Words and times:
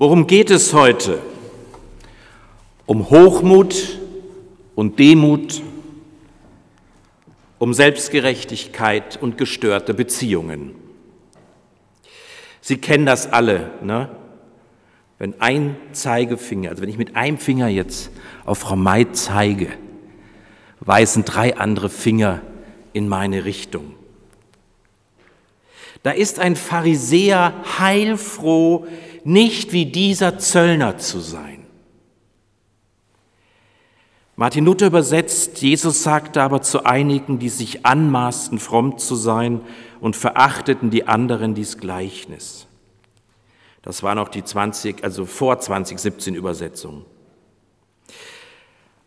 Worum 0.00 0.26
geht 0.26 0.48
es 0.48 0.72
heute? 0.72 1.18
Um 2.86 3.10
Hochmut 3.10 4.00
und 4.74 4.98
Demut, 4.98 5.60
um 7.58 7.74
Selbstgerechtigkeit 7.74 9.18
und 9.20 9.36
gestörte 9.36 9.92
Beziehungen. 9.92 10.74
Sie 12.62 12.78
kennen 12.78 13.04
das 13.04 13.30
alle, 13.30 13.72
ne? 13.82 14.08
Wenn 15.18 15.38
ein 15.38 15.76
Zeigefinger, 15.92 16.70
also 16.70 16.80
wenn 16.80 16.88
ich 16.88 16.96
mit 16.96 17.14
einem 17.14 17.36
Finger 17.36 17.68
jetzt 17.68 18.10
auf 18.46 18.60
Frau 18.60 18.76
May 18.76 19.12
zeige, 19.12 19.68
weisen 20.80 21.26
drei 21.26 21.58
andere 21.58 21.90
Finger 21.90 22.40
in 22.94 23.06
meine 23.06 23.44
Richtung. 23.44 23.99
Da 26.02 26.12
ist 26.12 26.38
ein 26.38 26.56
Pharisäer 26.56 27.52
heilfroh, 27.78 28.86
nicht 29.24 29.72
wie 29.72 29.86
dieser 29.86 30.38
Zöllner 30.38 30.98
zu 30.98 31.20
sein. 31.20 31.66
Martin 34.36 34.64
Luther 34.64 34.86
übersetzt, 34.86 35.60
Jesus 35.60 36.02
sagte 36.02 36.40
aber 36.40 36.62
zu 36.62 36.84
einigen, 36.84 37.38
die 37.38 37.50
sich 37.50 37.84
anmaßten, 37.84 38.58
fromm 38.58 38.96
zu 38.96 39.14
sein 39.14 39.60
und 40.00 40.16
verachteten 40.16 40.88
die 40.88 41.06
anderen 41.06 41.54
dies 41.54 41.76
Gleichnis. 41.76 42.66
Das 43.82 44.02
war 44.02 44.14
noch 44.14 44.28
die 44.28 44.42
20, 44.42 45.04
also 45.04 45.26
vor 45.26 45.58
2017 45.58 46.34
Übersetzung. 46.34 47.04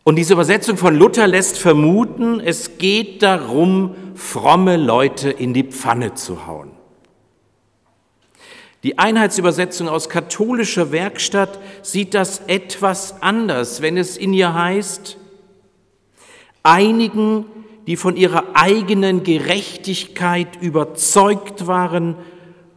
Und 0.04 0.16
diese 0.16 0.34
Übersetzung 0.34 0.76
von 0.76 0.94
Luther 0.94 1.26
lässt 1.26 1.58
vermuten, 1.58 2.38
es 2.38 2.78
geht 2.78 3.20
darum, 3.22 3.96
fromme 4.14 4.76
Leute 4.76 5.30
in 5.30 5.52
die 5.52 5.64
Pfanne 5.64 6.14
zu 6.14 6.46
hauen. 6.46 6.73
Die 8.84 8.98
Einheitsübersetzung 8.98 9.88
aus 9.88 10.10
katholischer 10.10 10.92
Werkstatt 10.92 11.58
sieht 11.82 12.12
das 12.12 12.42
etwas 12.48 13.22
anders, 13.22 13.80
wenn 13.80 13.96
es 13.96 14.18
in 14.18 14.34
ihr 14.34 14.52
heißt, 14.52 15.16
einigen, 16.62 17.46
die 17.86 17.96
von 17.96 18.14
ihrer 18.14 18.44
eigenen 18.54 19.22
Gerechtigkeit 19.22 20.60
überzeugt 20.60 21.66
waren 21.66 22.16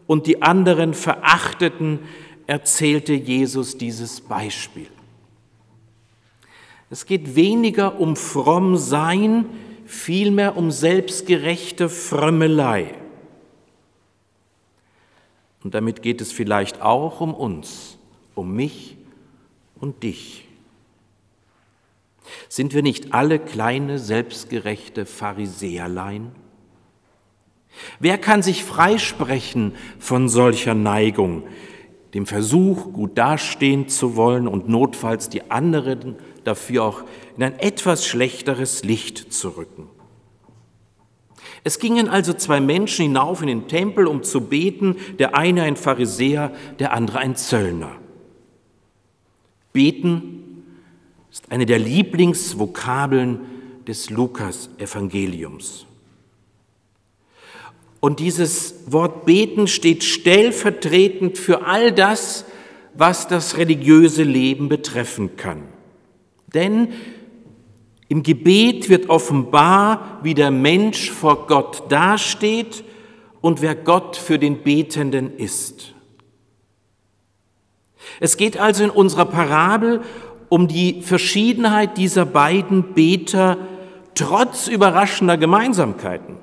und 0.06 0.28
die 0.28 0.42
anderen 0.42 0.94
verachteten, 0.94 2.00
erzählte 2.46 3.14
Jesus 3.14 3.78
dieses 3.78 4.22
Beispiel. 4.22 4.88
Es 6.90 7.06
geht 7.06 7.36
weniger 7.36 8.00
um 8.00 8.16
fromm 8.16 8.78
sein, 8.78 9.46
vielmehr 9.86 10.56
um 10.56 10.72
selbstgerechte 10.72 11.90
Frömmelei. 11.90 12.96
Und 15.68 15.74
damit 15.74 16.02
geht 16.02 16.22
es 16.22 16.32
vielleicht 16.32 16.82
auch 16.82 17.20
um 17.20 17.34
uns, 17.34 17.98
um 18.36 18.56
mich 18.56 18.96
und 19.76 20.02
dich. 20.02 20.48
Sind 22.48 22.74
wir 22.74 22.82
nicht 22.82 23.14
alle 23.14 23.38
kleine, 23.38 24.00
selbstgerechte 24.00 25.06
Pharisäerlein? 25.06 26.32
Wer 28.00 28.18
kann 28.18 28.44
sich 28.44 28.64
freisprechen 28.64 29.74
von 30.00 30.30
solcher 30.30 30.74
Neigung, 30.74 31.44
dem 32.14 32.28
Versuch, 32.28 32.94
gut 32.94 33.18
dastehen 33.18 33.90
zu 33.90 34.16
wollen 34.16 34.48
und 34.48 34.70
notfalls 34.70 35.28
die 35.28 35.52
anderen 35.52 36.16
dafür 36.46 36.86
auch 36.86 37.04
in 37.36 37.44
ein 37.44 37.60
etwas 37.60 38.08
schlechteres 38.08 38.86
Licht 38.86 39.34
zu 39.34 39.50
rücken? 39.50 39.90
Es 41.64 41.80
gingen 41.80 42.08
also 42.08 42.34
zwei 42.34 42.60
Menschen 42.60 43.04
hinauf 43.04 43.42
in 43.42 43.48
den 43.48 43.68
Tempel, 43.68 44.08
um 44.08 44.24
zu 44.24 44.42
beten, 44.42 44.96
der 45.20 45.36
eine 45.36 45.64
ein 45.64 45.76
Pharisäer, 45.76 46.54
der 46.80 46.94
andere 46.94 47.20
ein 47.20 47.36
Zöllner. 47.36 47.92
Beten 49.74 50.64
ist 51.32 51.52
eine 51.52 51.66
der 51.66 51.80
Lieblingsvokabeln 51.80 53.40
des 53.88 54.10
Lukas-Evangeliums. 54.10 55.86
Und 58.00 58.20
dieses 58.20 58.76
Wort 58.88 59.26
beten 59.26 59.68
steht 59.68 60.04
stellvertretend 60.04 61.38
für 61.38 61.66
all 61.66 61.92
das, 61.92 62.46
was 62.94 63.28
das 63.28 63.58
religiöse 63.58 64.24
Leben 64.24 64.70
betreffen 64.70 65.36
kann. 65.36 65.64
Denn 66.54 66.90
im 68.10 68.24
Gebet 68.24 68.90
wird 68.90 69.10
offenbar, 69.10 70.20
wie 70.24 70.34
der 70.34 70.52
Mensch 70.52 71.12
vor 71.12 71.48
Gott 71.48 71.84
dasteht 71.90 72.84
und 73.42 73.62
wer 73.62 73.76
Gott 73.76 74.16
für 74.16 74.40
den 74.40 74.64
Betenden 74.64 75.38
ist. 75.38 75.94
Es 78.20 78.38
geht 78.38 78.58
also 78.58 78.86
in 78.86 78.90
unserer 78.90 79.26
Parabel 79.26 80.02
um 80.50 80.68
die 80.68 81.02
Verschiedenheit 81.02 81.98
dieser 81.98 82.26
beiden 82.26 82.94
Beter 82.94 83.58
trotz 84.16 84.68
überraschender 84.68 85.38
Gemeinsamkeiten. 85.38 86.38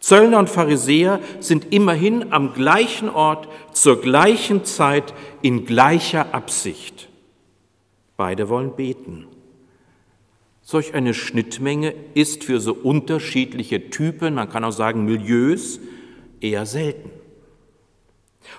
Zöllner 0.00 0.38
und 0.38 0.50
Pharisäer 0.50 1.20
sind 1.38 1.72
immerhin 1.72 2.32
am 2.32 2.54
gleichen 2.54 3.08
Ort, 3.08 3.46
zur 3.72 4.00
gleichen 4.00 4.64
Zeit, 4.64 5.14
in 5.42 5.64
gleicher 5.64 6.34
Absicht. 6.34 7.08
Beide 8.16 8.48
wollen 8.48 8.74
beten. 8.74 9.28
Solch 10.62 10.94
eine 10.94 11.12
Schnittmenge 11.12 11.92
ist 12.14 12.44
für 12.44 12.60
so 12.60 12.72
unterschiedliche 12.72 13.90
Typen, 13.90 14.34
man 14.34 14.48
kann 14.48 14.64
auch 14.64 14.72
sagen 14.72 15.04
Milieus, 15.04 15.80
eher 16.40 16.66
selten. 16.66 17.10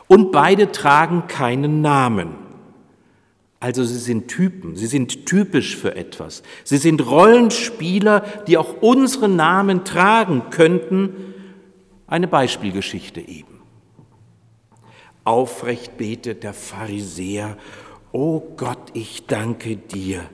Und 0.07 0.31
beide 0.31 0.71
tragen 0.71 1.27
keinen 1.27 1.81
Namen. 1.81 2.35
Also 3.59 3.85
sie 3.85 3.97
sind 3.97 4.27
Typen, 4.27 4.75
sie 4.75 4.87
sind 4.87 5.25
typisch 5.25 5.77
für 5.77 5.95
etwas. 5.95 6.43
Sie 6.65 6.75
sind 6.75 7.05
Rollenspieler, 7.05 8.25
die 8.45 8.57
auch 8.57 8.81
unsere 8.81 9.29
Namen 9.29 9.85
tragen 9.85 10.49
könnten. 10.49 11.33
Eine 12.05 12.27
Beispielgeschichte 12.27 13.21
eben. 13.21 13.61
Aufrecht 15.23 15.95
betet 15.95 16.43
der 16.43 16.53
Pharisäer, 16.53 17.57
O 18.11 18.41
Gott, 18.57 18.91
ich 18.93 19.27
danke 19.27 19.77
dir, 19.77 20.29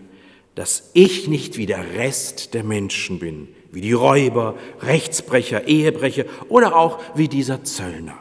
dass 0.59 0.89
ich 0.91 1.29
nicht 1.29 1.55
wie 1.55 1.67
der 1.67 1.93
Rest 1.93 2.53
der 2.53 2.65
Menschen 2.65 3.17
bin, 3.17 3.47
wie 3.71 3.79
die 3.79 3.93
Räuber, 3.93 4.57
Rechtsbrecher, 4.81 5.69
Ehebrecher 5.69 6.25
oder 6.49 6.75
auch 6.75 6.99
wie 7.15 7.29
dieser 7.29 7.63
Zöllner. 7.63 8.17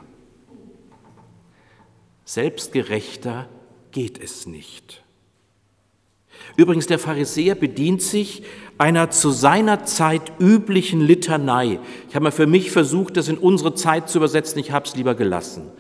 Selbstgerechter 2.25 3.49
geht 3.91 4.23
es 4.23 4.47
nicht. 4.47 5.03
Übrigens, 6.55 6.87
der 6.87 7.01
Pharisäer 7.01 7.57
bedient 7.57 8.03
sich 8.03 8.45
einer 8.79 9.11
zu 9.11 9.33
seiner 9.33 9.85
Zeit 9.85 10.31
üblichen 10.39 11.01
Litanei. 11.01 11.81
Ich 12.09 12.15
habe 12.15 12.23
mal 12.23 12.31
für 12.31 12.47
mich 12.47 12.71
versucht, 12.71 13.17
das 13.17 13.27
in 13.27 13.39
unsere 13.39 13.75
Zeit 13.75 14.09
zu 14.09 14.19
übersetzen, 14.19 14.61
ich 14.61 14.71
habe 14.71 14.87
es 14.87 14.95
lieber 14.95 15.17
gelassen. 15.17 15.73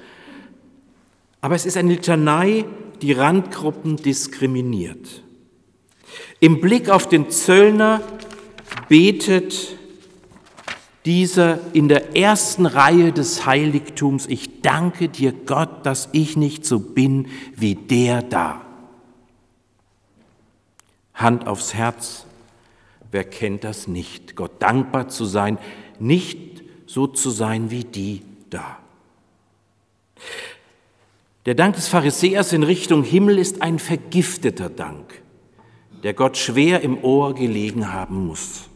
Aber 1.40 1.54
es 1.54 1.66
ist 1.66 1.76
eine 1.76 1.92
Litanei, 1.92 2.64
die 3.00 3.12
Randgruppen 3.12 3.94
diskriminiert. 3.94 5.22
Im 6.40 6.60
Blick 6.60 6.88
auf 6.88 7.08
den 7.08 7.30
Zöllner 7.30 8.00
betet 8.88 9.76
dieser 11.04 11.58
in 11.72 11.88
der 11.88 12.16
ersten 12.16 12.66
Reihe 12.66 13.12
des 13.12 13.44
Heiligtums, 13.44 14.26
ich 14.26 14.60
danke 14.62 15.08
dir 15.08 15.32
Gott, 15.32 15.84
dass 15.84 16.08
ich 16.12 16.36
nicht 16.36 16.64
so 16.64 16.78
bin 16.78 17.28
wie 17.56 17.74
der 17.74 18.22
da. 18.22 18.60
Hand 21.14 21.48
aufs 21.48 21.74
Herz, 21.74 22.26
wer 23.10 23.24
kennt 23.24 23.64
das 23.64 23.88
nicht, 23.88 24.36
Gott 24.36 24.62
dankbar 24.62 25.08
zu 25.08 25.24
sein, 25.24 25.58
nicht 25.98 26.62
so 26.86 27.08
zu 27.08 27.30
sein 27.30 27.70
wie 27.70 27.84
die 27.84 28.22
da. 28.50 28.78
Der 31.46 31.54
Dank 31.54 31.74
des 31.74 31.88
Pharisäers 31.88 32.52
in 32.52 32.62
Richtung 32.62 33.02
Himmel 33.02 33.38
ist 33.38 33.62
ein 33.62 33.80
vergifteter 33.80 34.68
Dank 34.68 35.22
der 36.02 36.14
Gott 36.14 36.36
schwer 36.36 36.80
im 36.82 37.02
Ohr 37.02 37.34
gelegen 37.34 37.92
haben 37.92 38.26
muss. 38.26 38.68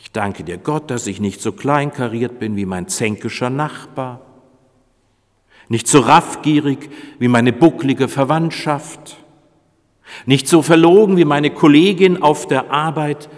Ich 0.00 0.12
danke 0.12 0.44
dir, 0.44 0.56
Gott, 0.56 0.90
dass 0.90 1.06
ich 1.06 1.20
nicht 1.20 1.42
so 1.42 1.52
kleinkariert 1.52 2.38
bin 2.38 2.56
wie 2.56 2.64
mein 2.64 2.88
zänkischer 2.88 3.50
Nachbar, 3.50 4.22
nicht 5.68 5.86
so 5.86 6.00
raffgierig 6.00 6.88
wie 7.18 7.28
meine 7.28 7.52
bucklige 7.52 8.08
Verwandtschaft, 8.08 9.18
nicht 10.24 10.48
so 10.48 10.62
verlogen 10.62 11.18
wie 11.18 11.26
meine 11.26 11.50
Kollegin 11.50 12.22
auf 12.22 12.46
der 12.46 12.70
Arbeit, 12.70 13.28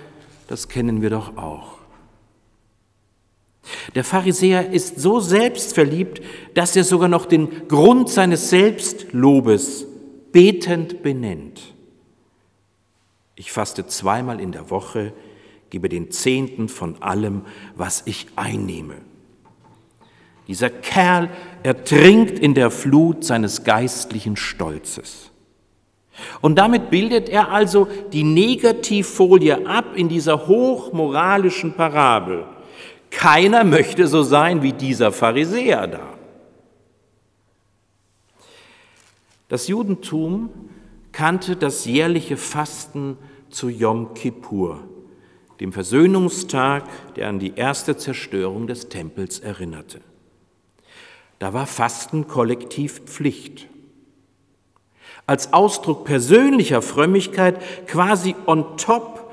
das 0.47 0.69
kennen 0.69 1.03
wir 1.03 1.11
doch 1.11 1.37
auch. 1.37 1.79
Der 3.95 4.05
Pharisäer 4.05 4.71
ist 4.71 5.01
so 5.01 5.21
selbstverliebt, 5.21 6.23
dass 6.55 6.77
er 6.77 6.85
sogar 6.85 7.09
noch 7.09 7.27
den 7.27 7.69
Grund 7.69 8.09
seines 8.09 8.51
Selbstlobes 8.51 9.87
betend 10.33 11.03
benennt. 11.03 11.70
Ich 13.41 13.53
faste 13.53 13.87
zweimal 13.87 14.39
in 14.39 14.53
der 14.53 14.69
Woche, 14.69 15.15
gebe 15.71 15.89
den 15.89 16.11
Zehnten 16.11 16.69
von 16.69 17.01
allem, 17.01 17.47
was 17.75 18.03
ich 18.05 18.27
einnehme. 18.37 18.97
Dieser 20.47 20.69
Kerl 20.69 21.31
ertrinkt 21.63 22.39
in 22.39 22.53
der 22.53 22.71
Flut 22.71 23.25
seines 23.25 23.65
geistlichen 23.65 24.37
Stolzes. 24.37 25.31
Und 26.43 26.57
damit 26.57 26.91
bildet 26.91 27.31
er 27.31 27.51
also 27.51 27.89
die 28.13 28.25
Negativfolie 28.25 29.67
ab 29.67 29.97
in 29.97 30.11
dieser 30.11 30.47
hochmoralischen 30.47 31.73
Parabel. 31.73 32.45
Keiner 33.11 33.65
möchte 33.65 34.07
so 34.07 34.23
sein 34.23 34.61
wie 34.61 34.75
dieser 34.75 35.13
Pharisäer 35.13 35.87
da. 35.87 36.13
Das 39.49 39.67
Judentum 39.67 40.51
kannte 41.11 41.57
das 41.57 41.87
jährliche 41.87 42.37
Fasten 42.37 43.17
zu 43.51 43.69
Yom 43.69 44.15
Kippur, 44.15 44.81
dem 45.61 45.73
Versöhnungstag, 45.73 46.85
der 47.17 47.29
an 47.29 47.39
die 47.39 47.55
erste 47.57 47.97
Zerstörung 47.97 48.67
des 48.67 48.89
Tempels 48.89 49.41
erinnerte. 49.41 50.01
Da 51.39 51.53
war 51.53 51.67
Fasten 51.67 52.29
kollektiv 52.29 53.01
Pflicht. 53.07 53.67
Als 55.27 55.53
Ausdruck 55.53 56.05
persönlicher 56.05 56.83
Frömmigkeit, 56.83 57.87
quasi 57.87 58.35
on 58.47 58.77
top 58.77 59.33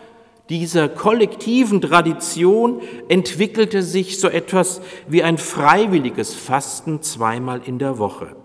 dieser 0.49 0.87
kollektiven 0.87 1.81
Tradition, 1.81 2.81
entwickelte 3.09 3.83
sich 3.83 4.19
so 4.19 4.29
etwas 4.29 4.81
wie 5.07 5.23
ein 5.23 5.37
freiwilliges 5.37 6.33
Fasten 6.33 7.01
zweimal 7.01 7.61
in 7.65 7.79
der 7.79 7.97
Woche. 7.97 8.35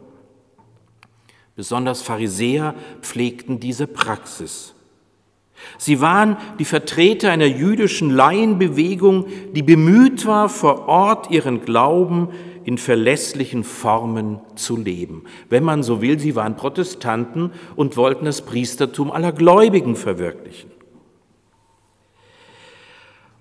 Besonders 1.54 2.02
Pharisäer 2.02 2.74
pflegten 3.02 3.60
diese 3.60 3.86
Praxis. 3.86 4.74
Sie 5.78 6.00
waren 6.00 6.36
die 6.58 6.64
Vertreter 6.64 7.30
einer 7.30 7.46
jüdischen 7.46 8.10
Laienbewegung, 8.10 9.26
die 9.54 9.62
bemüht 9.62 10.26
war, 10.26 10.48
vor 10.48 10.88
Ort 10.88 11.30
ihren 11.30 11.64
Glauben 11.64 12.28
in 12.64 12.78
verlässlichen 12.78 13.64
Formen 13.64 14.40
zu 14.54 14.76
leben. 14.76 15.24
Wenn 15.48 15.64
man 15.64 15.82
so 15.82 16.00
will, 16.00 16.18
sie 16.18 16.36
waren 16.36 16.56
Protestanten 16.56 17.50
und 17.76 17.96
wollten 17.96 18.24
das 18.24 18.42
Priestertum 18.42 19.10
aller 19.10 19.32
Gläubigen 19.32 19.96
verwirklichen. 19.96 20.70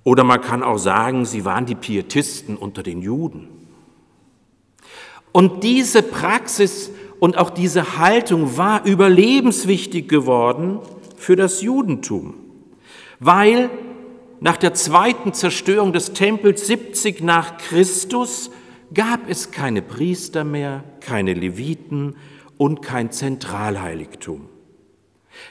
Oder 0.04 0.24
man 0.24 0.42
kann 0.42 0.64
auch 0.64 0.80
sagen, 0.80 1.26
sie 1.26 1.46
waren 1.46 1.68
die 1.68 1.76
Pietisten 1.76 2.58
unter 2.58 2.82
den 2.82 3.02
Juden. 3.02 3.48
Und 5.32 5.64
diese 5.64 6.02
Praxis 6.02 6.92
und 7.20 7.38
auch 7.38 7.52
diese 7.52 8.00
Haltung 8.00 8.58
war 8.58 8.84
überlebenswichtig 8.86 10.10
geworden 10.10 10.80
für 11.22 11.36
das 11.36 11.62
Judentum, 11.62 12.34
weil 13.20 13.70
nach 14.40 14.58
der 14.58 14.74
zweiten 14.74 15.34
Zerstörung 15.34 15.94
des 15.94 16.14
Tempels 16.14 16.66
70 16.66 17.22
nach 17.22 17.58
Christus 17.58 18.50
gab 18.92 19.30
es 19.30 19.52
keine 19.52 19.84
Priester 19.84 20.44
mehr, 20.44 20.84
keine 21.00 21.36
Leviten 21.36 22.16
und 22.58 22.82
kein 22.82 23.12
Zentralheiligtum. 23.12 24.50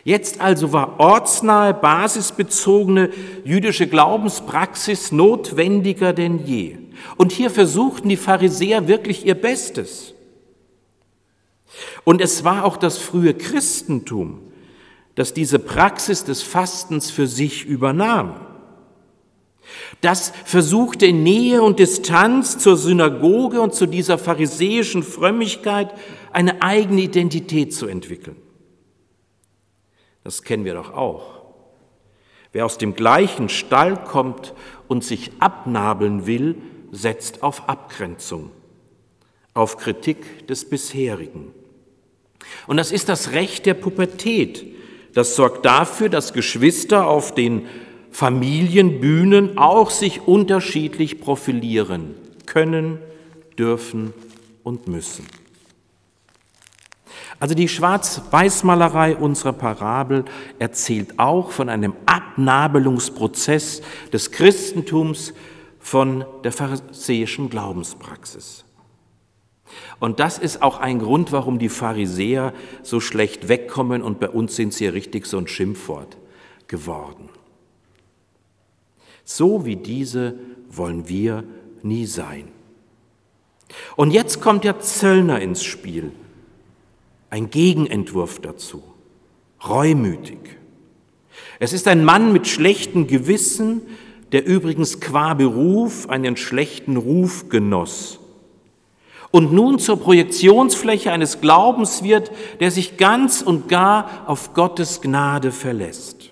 Jetzt 0.02 0.40
also 0.40 0.72
war 0.72 0.98
ortsnahe, 0.98 1.72
basisbezogene 1.72 3.10
jüdische 3.44 3.86
Glaubenspraxis 3.86 5.12
notwendiger 5.12 6.12
denn 6.12 6.44
je. 6.44 6.78
Und 7.16 7.30
hier 7.30 7.50
versuchten 7.50 8.08
die 8.08 8.16
Pharisäer 8.16 8.88
wirklich 8.88 9.24
ihr 9.24 9.36
Bestes. 9.36 10.14
Und 12.02 12.20
es 12.20 12.42
war 12.42 12.64
auch 12.64 12.76
das 12.76 12.98
frühe 12.98 13.34
Christentum, 13.34 14.40
das 15.14 15.34
diese 15.34 15.58
Praxis 15.58 16.24
des 16.24 16.42
Fastens 16.42 17.10
für 17.10 17.26
sich 17.26 17.64
übernahm. 17.64 18.46
Das 20.00 20.32
versuchte 20.44 21.06
in 21.06 21.22
Nähe 21.22 21.62
und 21.62 21.78
Distanz 21.78 22.58
zur 22.58 22.76
Synagoge 22.76 23.60
und 23.60 23.74
zu 23.74 23.86
dieser 23.86 24.18
pharisäischen 24.18 25.02
Frömmigkeit 25.02 25.92
eine 26.32 26.62
eigene 26.62 27.02
Identität 27.02 27.74
zu 27.74 27.86
entwickeln. 27.86 28.36
Das 30.24 30.42
kennen 30.42 30.64
wir 30.64 30.74
doch 30.74 30.92
auch. 30.92 31.40
Wer 32.52 32.64
aus 32.66 32.78
dem 32.78 32.94
gleichen 32.94 33.48
Stall 33.48 34.02
kommt 34.04 34.54
und 34.88 35.04
sich 35.04 35.30
abnabeln 35.38 36.26
will, 36.26 36.56
setzt 36.90 37.42
auf 37.42 37.68
Abgrenzung, 37.68 38.50
auf 39.54 39.76
Kritik 39.76 40.48
des 40.48 40.68
Bisherigen. 40.68 41.52
Und 42.66 42.76
das 42.76 42.90
ist 42.90 43.08
das 43.08 43.32
Recht 43.32 43.66
der 43.66 43.74
Pubertät. 43.74 44.66
Das 45.14 45.36
sorgt 45.36 45.66
dafür, 45.66 46.08
dass 46.08 46.32
Geschwister 46.32 47.06
auf 47.06 47.34
den 47.34 47.66
Familienbühnen 48.10 49.58
auch 49.58 49.90
sich 49.90 50.26
unterschiedlich 50.26 51.20
profilieren 51.20 52.14
können, 52.46 52.98
dürfen 53.58 54.12
und 54.62 54.88
müssen. 54.88 55.26
Also 57.38 57.54
die 57.54 57.68
Schwarz-Weiß-Malerei 57.68 59.16
unserer 59.16 59.54
Parabel 59.54 60.26
erzählt 60.58 61.18
auch 61.18 61.50
von 61.52 61.70
einem 61.70 61.94
Abnabelungsprozess 62.04 63.80
des 64.12 64.30
Christentums 64.30 65.32
von 65.78 66.26
der 66.44 66.52
pharisäischen 66.52 67.48
Glaubenspraxis. 67.48 68.64
Und 69.98 70.20
das 70.20 70.38
ist 70.38 70.62
auch 70.62 70.78
ein 70.78 70.98
Grund, 70.98 71.32
warum 71.32 71.58
die 71.58 71.68
Pharisäer 71.68 72.52
so 72.82 73.00
schlecht 73.00 73.48
wegkommen 73.48 74.02
und 74.02 74.20
bei 74.20 74.28
uns 74.28 74.56
sind 74.56 74.72
sie 74.72 74.86
richtig 74.86 75.26
so 75.26 75.38
ein 75.38 75.46
Schimpfwort 75.46 76.16
geworden. 76.68 77.28
So 79.24 79.64
wie 79.64 79.76
diese 79.76 80.34
wollen 80.70 81.08
wir 81.08 81.44
nie 81.82 82.06
sein. 82.06 82.48
Und 83.96 84.12
jetzt 84.12 84.40
kommt 84.40 84.64
der 84.64 84.80
Zöllner 84.80 85.40
ins 85.40 85.62
Spiel, 85.62 86.12
ein 87.28 87.50
Gegenentwurf 87.50 88.40
dazu, 88.40 88.82
reumütig. 89.68 90.38
Es 91.60 91.72
ist 91.72 91.86
ein 91.86 92.04
Mann 92.04 92.32
mit 92.32 92.48
schlechtem 92.48 93.06
Gewissen, 93.06 93.82
der 94.32 94.46
übrigens 94.46 95.00
qua 95.00 95.34
Beruf 95.34 96.08
einen 96.08 96.36
schlechten 96.36 96.96
Ruf 96.96 97.48
genoss 97.48 98.19
und 99.30 99.52
nun 99.52 99.78
zur 99.78 99.98
Projektionsfläche 99.98 101.12
eines 101.12 101.40
Glaubens 101.40 102.02
wird, 102.02 102.30
der 102.58 102.70
sich 102.70 102.96
ganz 102.96 103.42
und 103.42 103.68
gar 103.68 104.24
auf 104.26 104.54
Gottes 104.54 105.00
Gnade 105.00 105.52
verlässt. 105.52 106.30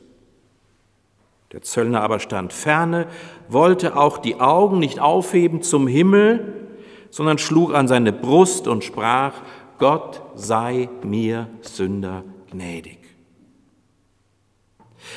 Der 1.53 1.63
Zöllner 1.63 2.03
aber 2.03 2.19
stand 2.21 2.53
ferne, 2.53 3.07
wollte 3.49 3.97
auch 3.97 4.19
die 4.19 4.41
Augen 4.41 4.79
nicht 4.79 5.01
aufheben 5.01 5.63
zum 5.63 5.87
Himmel, 5.87 6.69
sondern 7.11 7.39
schlug 7.39 7.75
an 7.75 7.89
seine 7.89 8.13
Brust 8.13 8.69
und 8.69 8.85
sprach, 8.85 9.33
Gott 9.79 10.21
sei 10.35 10.91
mir 11.03 11.49
Sünder 11.63 12.25
gnädig. 12.51 12.99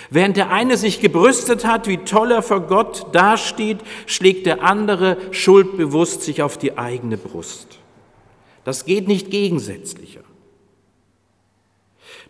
Während 0.10 0.38
der 0.38 0.52
eine 0.52 0.78
sich 0.78 1.00
gebrüstet 1.00 1.66
hat, 1.66 1.88
wie 1.88 1.98
toll 1.98 2.32
er 2.32 2.42
vor 2.42 2.62
Gott 2.62 3.08
dasteht, 3.14 3.80
schlägt 4.06 4.46
der 4.46 4.64
andere 4.64 5.18
schuldbewusst 5.32 6.22
sich 6.22 6.42
auf 6.42 6.58
die 6.58 6.78
eigene 6.78 7.18
Brust. 7.18 7.80
Das 8.64 8.86
geht 8.86 9.08
nicht 9.08 9.32
gegensätzlicher. 9.32 10.22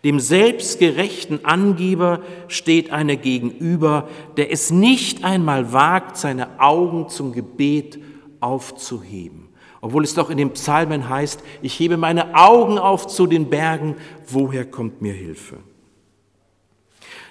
Dem 0.04 0.18
selbstgerechten 0.18 1.44
Angeber 1.44 2.20
steht 2.48 2.90
einer 2.90 3.16
gegenüber, 3.16 4.08
der 4.36 4.50
es 4.50 4.70
nicht 4.70 5.22
einmal 5.22 5.72
wagt, 5.72 6.16
seine 6.16 6.60
Augen 6.60 7.08
zum 7.08 7.32
Gebet 7.32 8.00
aufzuheben. 8.40 9.48
Obwohl 9.80 10.04
es 10.04 10.14
doch 10.14 10.30
in 10.30 10.38
den 10.38 10.52
Psalmen 10.52 11.08
heißt, 11.08 11.40
ich 11.60 11.78
hebe 11.78 11.96
meine 11.96 12.34
Augen 12.36 12.78
auf 12.78 13.06
zu 13.06 13.26
den 13.26 13.50
Bergen, 13.50 13.96
woher 14.26 14.64
kommt 14.64 15.02
mir 15.02 15.12
Hilfe? 15.12 15.58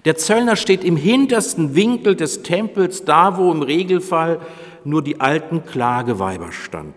Der 0.05 0.17
Zöllner 0.17 0.55
steht 0.55 0.84
im 0.84 0.96
hintersten 0.96 1.75
Winkel 1.75 2.15
des 2.15 2.43
Tempels, 2.43 3.05
da 3.05 3.38
wo 3.38 3.51
im 3.51 3.62
Regelfall 3.62 4.39
nur 4.84 5.03
die 5.03 5.20
alten 5.20 5.65
Klageweiber 5.65 6.51
standen. 6.51 6.96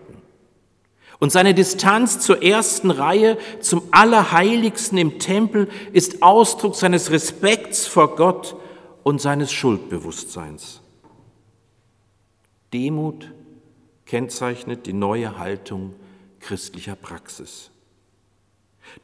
Und 1.19 1.31
seine 1.31 1.53
Distanz 1.53 2.19
zur 2.19 2.43
ersten 2.43 2.91
Reihe, 2.91 3.37
zum 3.61 3.83
Allerheiligsten 3.91 4.97
im 4.97 5.19
Tempel, 5.19 5.69
ist 5.93 6.21
Ausdruck 6.21 6.75
seines 6.75 7.11
Respekts 7.11 7.87
vor 7.87 8.15
Gott 8.15 8.55
und 9.03 9.21
seines 9.21 9.51
Schuldbewusstseins. 9.51 10.81
Demut 12.73 13.31
kennzeichnet 14.05 14.85
die 14.85 14.93
neue 14.93 15.37
Haltung 15.37 15.93
christlicher 16.41 16.95
Praxis. 16.95 17.71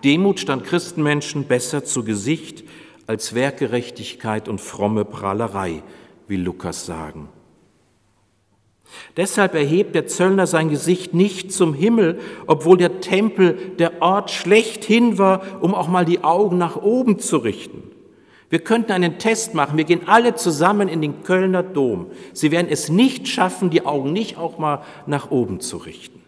Demut 0.04 0.40
stand 0.40 0.64
Christenmenschen 0.64 1.46
besser 1.46 1.84
zu 1.84 2.04
Gesicht 2.04 2.64
als 3.12 3.36
Werkgerechtigkeit 3.36 4.48
und 4.48 4.62
fromme 4.62 5.04
Prahlerei, 5.04 5.84
wie 6.30 6.38
Lukas 6.38 6.86
sagen. 6.86 7.28
Deshalb 9.18 9.54
erhebt 9.54 9.96
der 9.96 10.08
Zöllner 10.08 10.48
sein 10.48 10.70
Gesicht 10.70 11.14
nicht 11.14 11.52
zum 11.52 11.74
Himmel, 11.74 12.22
obwohl 12.48 12.78
der 12.78 13.02
Tempel 13.02 13.74
der 13.80 14.02
Ort 14.02 14.32
schlechthin 14.32 15.18
war, 15.18 15.42
um 15.62 15.76
auch 15.76 15.90
mal 15.90 16.06
die 16.06 16.24
Augen 16.24 16.58
nach 16.58 16.78
oben 16.78 17.20
zu 17.20 17.36
richten. 17.36 17.84
Wir 18.50 18.60
könnten 18.60 18.94
einen 18.94 19.20
Test 19.20 19.56
machen. 19.56 19.78
Wir 19.78 19.84
gehen 19.84 20.08
alle 20.08 20.36
zusammen 20.36 20.88
in 20.88 21.02
den 21.02 21.22
Kölner 21.24 21.64
Dom. 21.64 22.12
Sie 22.32 22.50
werden 22.52 22.68
es 22.70 22.88
nicht 22.88 23.28
schaffen, 23.28 23.70
die 23.70 23.86
Augen 23.86 24.14
nicht 24.14 24.38
auch 24.38 24.58
mal 24.58 24.84
nach 25.06 25.32
oben 25.32 25.60
zu 25.60 25.76
richten. 25.76 26.22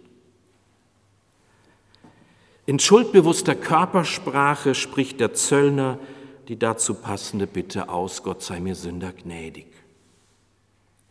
In 2.66 2.78
schuldbewusster 2.78 3.56
Körpersprache 3.56 4.75
spricht 4.75 5.22
der 5.22 5.34
Zöllner 5.34 5.98
die 6.47 6.57
dazu 6.57 6.95
passende 6.95 7.47
Bitte 7.47 7.89
aus, 7.89 8.23
Gott 8.23 8.41
sei 8.41 8.59
mir 8.59 8.75
Sünder 8.75 9.13
gnädig. 9.13 9.67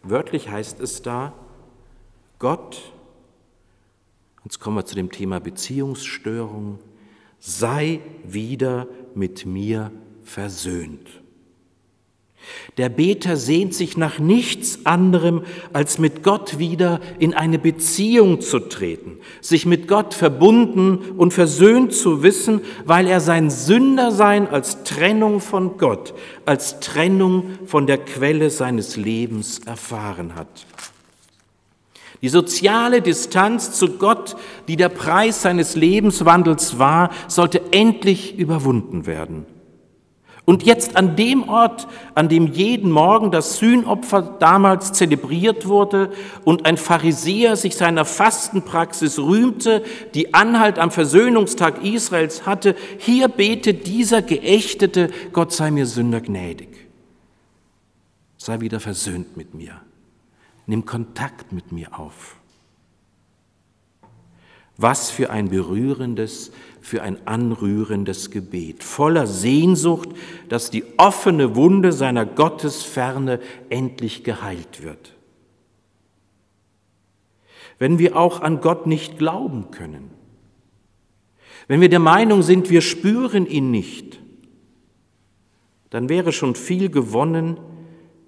Wörtlich 0.02 0.48
heißt 0.48 0.80
es 0.80 1.02
da, 1.02 1.32
Gott, 2.38 2.92
jetzt 4.44 4.58
kommen 4.58 4.76
wir 4.76 4.84
zu 4.84 4.96
dem 4.96 5.10
Thema 5.10 5.38
Beziehungsstörung, 5.38 6.78
sei 7.38 8.00
wieder 8.24 8.88
mit 9.14 9.46
mir 9.46 9.92
versöhnt. 10.24 11.22
Der 12.78 12.88
Beter 12.88 13.37
sehnt 13.37 13.75
sich 13.75 13.96
nach 13.96 14.18
nichts 14.18 14.87
anderem, 14.87 15.42
als 15.72 15.99
mit 15.99 16.22
Gott 16.22 16.58
wieder 16.58 17.00
in 17.18 17.34
eine 17.34 17.58
Beziehung 17.58 18.40
zu 18.40 18.61
treten, 18.61 19.18
sich 19.40 19.66
mit 19.66 19.88
Gott 19.88 20.14
verbunden 20.14 20.99
und 21.16 21.32
versöhnt 21.32 21.92
zu 21.92 22.22
wissen, 22.22 22.62
weil 22.84 23.06
er 23.06 23.20
sein 23.20 23.50
Sündersein 23.50 24.49
als 24.49 24.84
Trennung 24.84 25.40
von 25.40 25.76
Gott, 25.76 26.14
als 26.46 26.80
Trennung 26.80 27.58
von 27.66 27.87
der 27.87 27.99
Quelle 27.99 28.50
seines 28.50 28.96
Lebens 28.96 29.61
erfahren 29.61 30.34
hat. 30.34 30.66
Die 32.22 32.28
soziale 32.28 33.02
Distanz 33.02 33.72
zu 33.72 33.99
Gott, 33.99 34.37
die 34.68 34.76
der 34.76 34.88
Preis 34.88 35.42
seines 35.42 35.75
Lebenswandels 35.75 36.78
war, 36.78 37.11
sollte 37.26 37.61
endlich 37.72 38.38
überwunden 38.38 39.06
werden. 39.06 39.44
Und 40.44 40.64
jetzt 40.64 40.96
an 40.96 41.14
dem 41.14 41.49
Ort, 41.49 41.87
an 42.16 42.28
dem 42.28 42.49
jeden 42.49 42.90
Morgen 42.90 43.30
das 43.30 43.58
Sühnopfer 43.58 44.22
damals 44.40 44.92
zelebriert 44.92 45.68
wurde 45.68 46.12
und 46.44 46.66
ein 46.66 46.76
Pharisäer 46.76 47.54
sich 47.54 47.76
seiner 47.76 48.04
Fastenpraxis 48.04 49.20
rühmte, 49.20 49.84
die 50.14 50.34
Anhalt 50.34 50.80
am 50.80 50.90
Versöhnungstag 50.90 51.84
Israels 51.84 52.44
hatte, 52.44 52.75
hier 52.99 53.28
betet 53.28 53.87
dieser 53.87 54.20
geächtete, 54.20 55.11
Gott 55.32 55.52
sei 55.52 55.70
mir 55.70 55.87
Sünder 55.87 56.20
gnädig. 56.20 56.70
Sei 58.37 58.58
wieder 58.58 58.80
versöhnt 58.80 59.37
mit 59.37 59.54
mir. 59.54 59.80
Nimm 60.66 60.84
Kontakt 60.84 61.52
mit 61.52 61.70
mir 61.70 61.96
auf. 61.96 62.34
Was 64.76 65.11
für 65.11 65.30
ein 65.30 65.50
berührendes, 65.50 66.50
für 66.82 67.02
ein 67.02 67.26
anrührendes 67.26 68.30
Gebet, 68.30 68.82
voller 68.82 69.26
Sehnsucht, 69.26 70.10
dass 70.48 70.70
die 70.70 70.84
offene 70.98 71.54
Wunde 71.54 71.92
seiner 71.92 72.26
Gottesferne 72.26 73.40
endlich 73.70 74.24
geheilt 74.24 74.82
wird. 74.82 75.14
Wenn 77.78 77.98
wir 77.98 78.16
auch 78.16 78.40
an 78.40 78.60
Gott 78.60 78.86
nicht 78.86 79.16
glauben 79.16 79.70
können, 79.70 80.10
wenn 81.68 81.80
wir 81.80 81.88
der 81.88 82.00
Meinung 82.00 82.42
sind, 82.42 82.68
wir 82.68 82.80
spüren 82.80 83.46
ihn 83.46 83.70
nicht, 83.70 84.20
dann 85.90 86.08
wäre 86.08 86.32
schon 86.32 86.56
viel 86.56 86.90
gewonnen, 86.90 87.58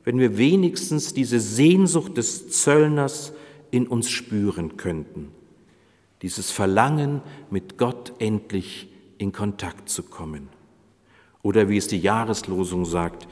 wenn 0.04 0.18
wir 0.18 0.38
wenigstens 0.38 1.12
diese 1.12 1.40
Sehnsucht 1.40 2.16
des 2.16 2.50
Zöllners 2.50 3.32
in 3.72 3.88
uns 3.88 4.10
spüren 4.10 4.76
könnten 4.76 5.32
dieses 6.24 6.50
Verlangen, 6.50 7.20
mit 7.50 7.76
Gott 7.76 8.14
endlich 8.18 8.88
in 9.18 9.30
Kontakt 9.30 9.90
zu 9.90 10.02
kommen. 10.02 10.48
Oder 11.42 11.68
wie 11.68 11.76
es 11.76 11.86
die 11.86 11.98
Jahreslosung 11.98 12.86
sagt, 12.86 13.28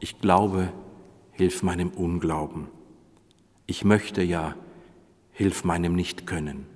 ich 0.00 0.20
glaube, 0.20 0.70
hilf 1.32 1.62
meinem 1.62 1.88
Unglauben. 1.88 2.68
Ich 3.64 3.86
möchte 3.86 4.22
ja, 4.22 4.54
hilf 5.32 5.64
meinem 5.64 5.94
Nichtkönnen. 5.94 6.66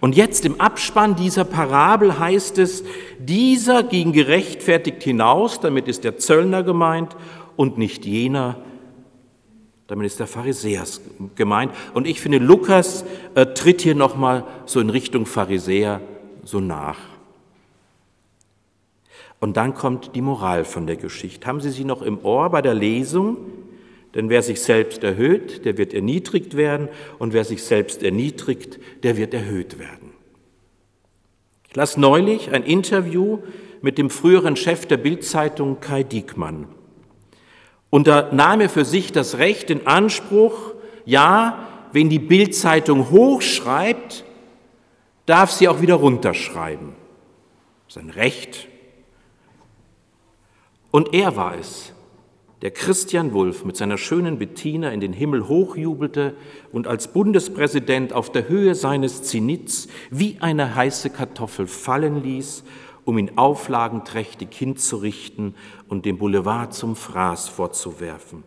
Und 0.00 0.14
jetzt 0.14 0.44
im 0.44 0.60
Abspann 0.60 1.16
dieser 1.16 1.44
Parabel 1.44 2.18
heißt 2.18 2.58
es, 2.58 2.84
dieser 3.18 3.82
ging 3.82 4.12
gerechtfertigt 4.12 5.02
hinaus, 5.02 5.58
damit 5.58 5.88
ist 5.88 6.04
der 6.04 6.18
Zöllner 6.18 6.62
gemeint, 6.62 7.16
und 7.56 7.78
nicht 7.78 8.04
jener, 8.04 8.62
damit 9.90 10.06
ist 10.06 10.20
der 10.20 10.28
Pharisäer 10.28 10.84
gemeint. 11.34 11.72
Und 11.94 12.06
ich 12.06 12.20
finde, 12.20 12.38
Lukas 12.38 13.04
äh, 13.34 13.46
tritt 13.46 13.80
hier 13.80 13.96
nochmal 13.96 14.44
so 14.64 14.78
in 14.78 14.88
Richtung 14.88 15.26
Pharisäer 15.26 16.00
so 16.44 16.60
nach. 16.60 16.98
Und 19.40 19.56
dann 19.56 19.74
kommt 19.74 20.14
die 20.14 20.22
Moral 20.22 20.64
von 20.64 20.86
der 20.86 20.94
Geschichte. 20.94 21.44
Haben 21.44 21.60
Sie 21.60 21.70
sie 21.70 21.82
noch 21.82 22.02
im 22.02 22.24
Ohr 22.24 22.50
bei 22.50 22.62
der 22.62 22.74
Lesung? 22.74 23.38
Denn 24.14 24.28
wer 24.28 24.42
sich 24.42 24.60
selbst 24.60 25.02
erhöht, 25.02 25.64
der 25.64 25.76
wird 25.76 25.92
erniedrigt 25.92 26.56
werden. 26.56 26.88
Und 27.18 27.32
wer 27.32 27.44
sich 27.44 27.64
selbst 27.64 28.04
erniedrigt, 28.04 28.78
der 29.02 29.16
wird 29.16 29.34
erhöht 29.34 29.80
werden. 29.80 30.12
Ich 31.68 31.74
las 31.74 31.96
neulich 31.96 32.52
ein 32.52 32.62
Interview 32.62 33.38
mit 33.82 33.98
dem 33.98 34.08
früheren 34.08 34.54
Chef 34.54 34.86
der 34.86 34.98
Bildzeitung 34.98 35.80
Kai 35.80 36.04
Diekmann. 36.04 36.68
Und 37.90 38.06
da 38.06 38.30
nahm 38.32 38.60
er 38.60 38.68
für 38.68 38.84
sich 38.84 39.12
das 39.12 39.38
Recht 39.38 39.68
in 39.68 39.86
Anspruch, 39.86 40.74
ja, 41.04 41.66
wenn 41.92 42.08
die 42.08 42.20
Bildzeitung 42.20 43.10
hochschreibt, 43.10 44.24
darf 45.26 45.50
sie 45.50 45.68
auch 45.68 45.80
wieder 45.80 45.96
runterschreiben. 45.96 46.94
Sein 47.88 48.10
Recht. 48.10 48.68
Und 50.92 51.12
er 51.14 51.36
war 51.36 51.56
es, 51.58 51.92
der 52.62 52.70
Christian 52.70 53.32
Wulff 53.32 53.64
mit 53.64 53.76
seiner 53.76 53.96
schönen 53.96 54.38
Bettina 54.38 54.90
in 54.90 55.00
den 55.00 55.12
Himmel 55.12 55.48
hochjubelte 55.48 56.34
und 56.72 56.86
als 56.86 57.08
Bundespräsident 57.08 58.12
auf 58.12 58.30
der 58.30 58.48
Höhe 58.48 58.74
seines 58.74 59.22
Zenits 59.22 59.88
wie 60.10 60.36
eine 60.40 60.74
heiße 60.74 61.10
Kartoffel 61.10 61.66
fallen 61.66 62.22
ließ 62.22 62.64
um 63.10 63.18
ihn 63.18 63.32
auflagenträchtig 63.36 64.48
hinzurichten 64.52 65.56
und 65.88 66.06
den 66.06 66.18
Boulevard 66.18 66.72
zum 66.72 66.94
Fraß 66.94 67.48
vorzuwerfen. 67.48 68.44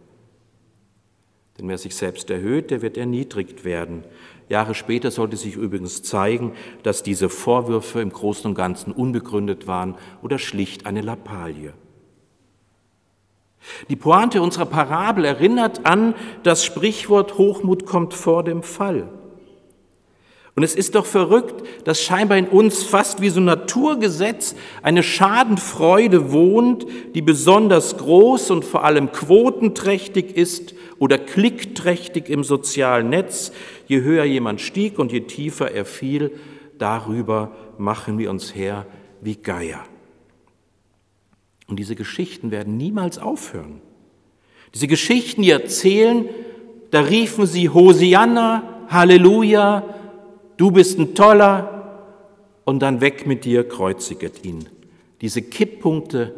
Denn 1.57 1.67
wer 1.67 1.77
sich 1.77 1.95
selbst 1.95 2.29
erhöht, 2.29 2.71
der 2.71 2.81
wird 2.81 2.97
erniedrigt 2.97 3.65
werden. 3.65 4.05
Jahre 4.47 4.73
später 4.73 5.11
sollte 5.11 5.35
sich 5.35 5.57
übrigens 5.57 6.01
zeigen, 6.01 6.53
dass 6.81 7.03
diese 7.03 7.27
Vorwürfe 7.27 7.99
im 7.99 8.09
Großen 8.09 8.47
und 8.47 8.55
Ganzen 8.55 8.93
unbegründet 8.93 9.67
waren 9.67 9.95
oder 10.21 10.39
schlicht 10.39 10.85
eine 10.85 11.01
Lappalie. 11.01 11.73
Die 13.89 13.97
Pointe 13.97 14.41
unserer 14.41 14.65
Parabel 14.65 15.25
erinnert 15.25 15.85
an 15.85 16.15
das 16.43 16.63
Sprichwort 16.63 17.37
Hochmut 17.37 17.85
kommt 17.85 18.13
vor 18.13 18.43
dem 18.45 18.63
Fall. 18.63 19.09
Und 20.55 20.61
es 20.61 20.75
ist 20.75 20.93
doch 20.93 21.07
verrückt, 21.07 21.65
dass 21.83 22.01
scheinbar 22.01 22.37
in 22.37 22.47
uns 22.47 22.83
fast 22.83 23.21
wie 23.21 23.29
so 23.29 23.39
ein 23.39 23.45
Naturgesetz 23.45 24.55
eine 24.83 25.01
Schadenfreude 25.01 26.31
wohnt, 26.31 26.85
die 27.15 27.23
besonders 27.23 27.97
groß 27.97 28.51
und 28.51 28.63
vor 28.63 28.83
allem 28.83 29.11
quotenträchtig 29.11 30.37
ist 30.37 30.75
oder 30.99 31.17
klickträchtig 31.17 32.29
im 32.29 32.43
sozialen 32.43 33.09
Netz. 33.09 33.51
Je 33.87 34.01
höher 34.01 34.25
jemand 34.25 34.61
stieg 34.61 34.99
und 34.99 35.11
je 35.11 35.21
tiefer 35.21 35.71
er 35.71 35.85
fiel, 35.85 36.31
darüber 36.77 37.51
machen 37.79 38.19
wir 38.19 38.29
uns 38.29 38.53
her 38.53 38.85
wie 39.21 39.35
Geier. 39.35 39.83
Und 41.67 41.79
diese 41.79 41.95
Geschichten 41.95 42.51
werden 42.51 42.77
niemals 42.77 43.17
aufhören. 43.17 43.81
Diese 44.75 44.85
Geschichten, 44.85 45.41
die 45.41 45.49
erzählen, 45.49 46.29
da 46.91 47.01
riefen 47.01 47.47
sie 47.47 47.69
Hosianna, 47.69 48.85
Halleluja, 48.89 49.83
du 50.63 50.71
bist 50.71 50.97
ein 50.97 51.13
toller 51.13 51.99
und 52.63 52.79
dann 52.79 53.01
weg 53.01 53.27
mit 53.27 53.43
dir, 53.43 53.67
kreuziget 53.67 54.45
ihn. 54.45 54.69
Diese 55.19 55.41
Kipppunkte 55.41 56.33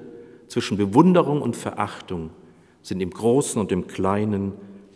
zwischen 0.47 0.77
Bewunderung 0.77 1.43
und 1.43 1.55
Verachtung 1.55 2.31
sind 2.81 3.01
im 3.01 3.11
Großen 3.11 3.61
und 3.61 3.71
im 3.71 3.85
Kleinen 3.85 4.53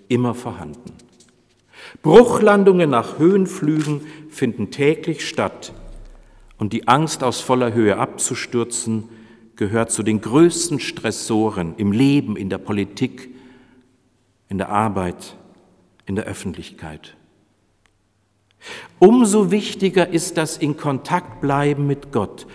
immer 0.08 0.34
vorhanden. 0.34 0.94
Bruchlandungen 2.02 2.90
nach 2.90 3.20
Höhenflügen 3.20 4.02
finden 4.32 4.72
täglich 4.72 5.28
statt 5.28 5.74
und 6.58 6.74
die 6.74 6.88
Angst 6.88 7.24
aus 7.24 7.40
voller 7.40 7.72
Höhe 7.72 7.98
abzustürzen 7.98 9.10
gehört 9.56 9.92
zu 9.92 10.02
den 10.02 10.22
größten 10.22 10.80
Stressoren 10.80 11.76
im 11.78 11.92
Leben, 11.92 12.36
in 12.36 12.50
der 12.50 12.58
Politik, 12.58 13.30
in 14.48 14.58
der 14.58 14.70
Arbeit, 14.70 15.38
in 16.08 16.16
der 16.16 16.26
Öffentlichkeit. 16.26 17.16
Umso 19.00 19.50
wichtiger 19.50 20.10
ist 20.10 20.36
das 20.38 20.58
in 20.58 20.76
Kontakt 20.76 21.40
bleiben 21.40 21.88
mit 21.88 22.12
Gott, 22.12 22.46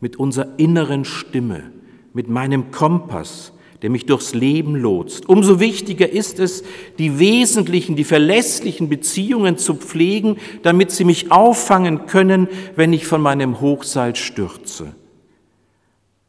mit 0.00 0.16
unserer 0.16 0.48
inneren 0.56 1.04
Stimme, 1.04 1.72
mit 2.12 2.28
meinem 2.28 2.70
Kompass, 2.70 3.52
der 3.82 3.90
mich 3.90 4.06
durchs 4.06 4.32
Leben 4.32 4.76
lotst. 4.76 5.28
Umso 5.28 5.58
wichtiger 5.58 6.08
ist 6.08 6.38
es, 6.38 6.62
die 6.98 7.18
wesentlichen, 7.18 7.96
die 7.96 8.04
verlässlichen 8.04 8.88
Beziehungen 8.88 9.58
zu 9.58 9.74
pflegen, 9.74 10.36
damit 10.62 10.92
sie 10.92 11.04
mich 11.04 11.32
auffangen 11.32 12.06
können, 12.06 12.46
wenn 12.76 12.92
ich 12.92 13.06
von 13.06 13.20
meinem 13.20 13.60
Hochseil 13.60 14.14
stürze. 14.14 14.94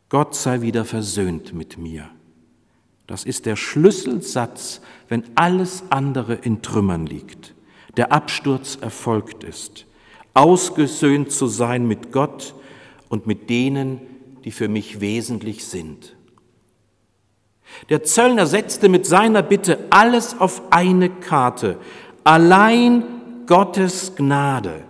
Gott 0.10 0.34
sei 0.34 0.62
wieder 0.62 0.86
versöhnt 0.86 1.54
mit 1.54 1.78
mir. 1.78 2.10
Das 3.06 3.26
ist 3.26 3.46
der 3.46 3.58
Schlüsselsatz, 3.58 4.82
wenn 5.08 5.24
alles 5.36 5.84
andere 5.90 6.36
in 6.36 6.62
Trümmern 6.62 7.06
liegt 7.06 7.51
der 7.98 8.12
Absturz 8.12 8.78
erfolgt 8.82 9.44
ist. 9.44 9.86
ausgesöhnt 10.34 11.32
zu 11.32 11.48
sein 11.48 11.86
mit 11.88 12.14
Gott 12.14 12.56
und 13.10 13.28
mit 13.28 13.50
denen, 13.50 14.00
die 14.46 14.52
für 14.52 14.70
mich 14.70 15.02
wesentlich 15.02 15.66
sind. 15.66 16.16
Der 17.90 18.04
Zöllner 18.04 18.48
setzte 18.48 18.90
mit 18.90 19.06
seiner 19.06 19.42
Bitte 19.42 19.80
alles 19.90 20.40
auf 20.40 20.62
eine 20.70 21.10
Karte. 21.10 21.78
Allein 22.24 23.04
Gottes 23.46 24.16
Gnade 24.16 24.84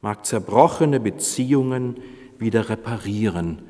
mag 0.00 0.24
zerbrochene 0.24 1.00
Beziehungen 1.00 1.98
wieder 2.38 2.68
reparieren 2.68 3.62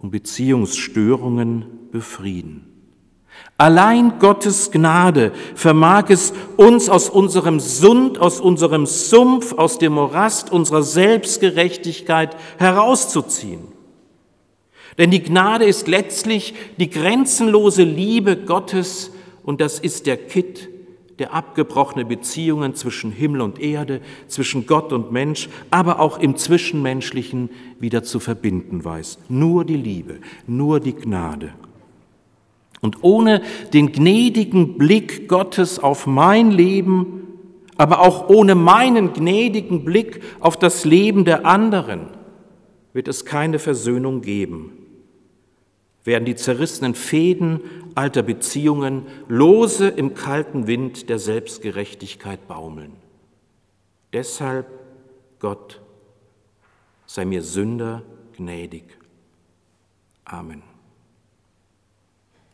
und 0.00 0.10
Beziehungsstörungen 0.10 1.90
befrieden. 1.92 2.71
Allein 3.58 4.18
Gottes 4.18 4.70
Gnade 4.70 5.32
vermag 5.54 6.06
es, 6.08 6.32
uns 6.56 6.88
aus 6.88 7.08
unserem 7.08 7.60
Sund, 7.60 8.18
aus 8.18 8.40
unserem 8.40 8.86
Sumpf, 8.86 9.52
aus 9.52 9.78
dem 9.78 9.92
Morast 9.92 10.50
unserer 10.50 10.82
Selbstgerechtigkeit 10.82 12.36
herauszuziehen. 12.58 13.68
Denn 14.98 15.10
die 15.10 15.22
Gnade 15.22 15.64
ist 15.64 15.88
letztlich 15.88 16.54
die 16.78 16.90
grenzenlose 16.90 17.84
Liebe 17.84 18.36
Gottes 18.36 19.12
und 19.42 19.60
das 19.60 19.78
ist 19.78 20.06
der 20.06 20.16
Kitt, 20.16 20.68
der 21.18 21.32
abgebrochene 21.32 22.04
Beziehungen 22.04 22.74
zwischen 22.74 23.12
Himmel 23.12 23.42
und 23.42 23.60
Erde, 23.60 24.00
zwischen 24.26 24.66
Gott 24.66 24.92
und 24.92 25.12
Mensch, 25.12 25.48
aber 25.70 26.00
auch 26.00 26.18
im 26.18 26.36
Zwischenmenschlichen 26.36 27.50
wieder 27.78 28.02
zu 28.02 28.18
verbinden 28.18 28.84
weiß. 28.84 29.18
Nur 29.28 29.64
die 29.64 29.76
Liebe, 29.76 30.18
nur 30.46 30.80
die 30.80 30.94
Gnade. 30.94 31.52
Und 32.82 33.02
ohne 33.02 33.40
den 33.72 33.92
gnädigen 33.92 34.76
Blick 34.76 35.28
Gottes 35.28 35.78
auf 35.78 36.06
mein 36.06 36.50
Leben, 36.50 37.38
aber 37.78 38.00
auch 38.00 38.28
ohne 38.28 38.54
meinen 38.54 39.14
gnädigen 39.14 39.84
Blick 39.84 40.20
auf 40.40 40.58
das 40.58 40.84
Leben 40.84 41.24
der 41.24 41.46
anderen, 41.46 42.08
wird 42.92 43.08
es 43.08 43.24
keine 43.24 43.58
Versöhnung 43.58 44.20
geben 44.20 44.82
werden 46.04 46.24
die 46.24 46.34
zerrissenen 46.34 46.94
Fäden 46.94 47.60
alter 47.94 48.22
Beziehungen 48.22 49.06
lose 49.28 49.88
im 49.88 50.14
kalten 50.14 50.66
Wind 50.66 51.08
der 51.08 51.18
Selbstgerechtigkeit 51.18 52.48
baumeln. 52.48 52.92
Deshalb, 54.12 54.66
Gott, 55.38 55.80
sei 57.06 57.24
mir 57.24 57.42
Sünder 57.42 58.02
gnädig. 58.36 58.84
Amen. 60.24 60.71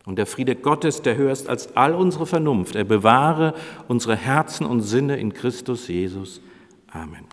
Und 0.08 0.16
der 0.16 0.24
Friede 0.24 0.56
Gottes, 0.56 1.02
der 1.02 1.18
höher 1.18 1.32
ist 1.32 1.50
als 1.50 1.76
all 1.76 1.94
unsere 1.94 2.24
Vernunft, 2.24 2.76
er 2.76 2.84
bewahre 2.84 3.52
unsere 3.88 4.16
Herzen 4.16 4.64
und 4.64 4.80
Sinne 4.80 5.18
in 5.18 5.34
Christus 5.34 5.86
Jesus. 5.86 6.40
Amen. 6.90 7.27